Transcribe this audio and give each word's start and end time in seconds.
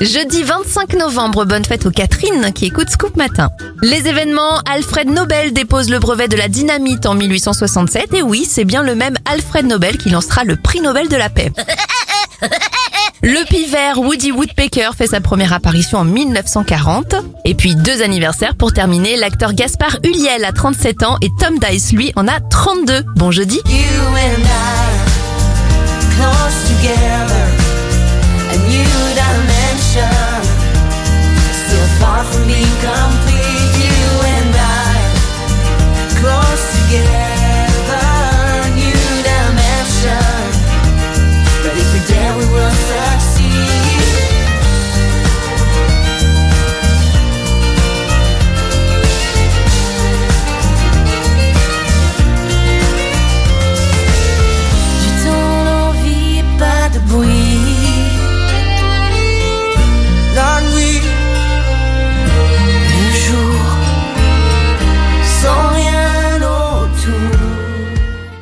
Jeudi 0.00 0.42
25 0.42 0.94
novembre, 0.94 1.44
bonne 1.44 1.64
fête 1.64 1.84
aux 1.84 1.90
Catherine 1.90 2.52
qui 2.54 2.64
écoute 2.66 2.88
Scoop 2.88 3.16
Matin. 3.16 3.50
Les 3.82 4.08
événements, 4.08 4.58
Alfred 4.60 5.10
Nobel 5.10 5.52
dépose 5.52 5.90
le 5.90 5.98
brevet 5.98 6.26
de 6.26 6.36
la 6.36 6.48
dynamite 6.48 7.04
en 7.04 7.14
1867 7.14 8.14
et 8.14 8.22
oui, 8.22 8.46
c'est 8.48 8.64
bien 8.64 8.82
le 8.82 8.94
même 8.94 9.18
Alfred 9.26 9.66
Nobel 9.66 9.98
qui 9.98 10.08
lancera 10.08 10.44
le 10.44 10.56
prix 10.56 10.80
Nobel 10.80 11.08
de 11.08 11.16
la 11.16 11.28
paix. 11.28 11.52
Le 13.22 13.44
pivert 13.44 13.98
Woody 13.98 14.32
Woodpecker 14.32 14.92
fait 14.96 15.08
sa 15.08 15.20
première 15.20 15.52
apparition 15.52 15.98
en 15.98 16.04
1940. 16.04 17.16
Et 17.44 17.54
puis 17.54 17.74
deux 17.74 18.00
anniversaires 18.00 18.54
pour 18.54 18.72
terminer, 18.72 19.16
l'acteur 19.16 19.52
Gaspard 19.52 19.98
Ulliel 20.04 20.42
a 20.46 20.52
37 20.52 21.02
ans 21.02 21.18
et 21.20 21.28
Tom 21.38 21.58
Dice 21.58 21.92
lui 21.92 22.12
en 22.16 22.26
a 22.26 22.40
32. 22.40 23.04
Bon 23.16 23.30
jeudi. 23.30 23.60